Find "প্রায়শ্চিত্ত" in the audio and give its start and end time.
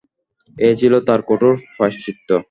1.75-2.29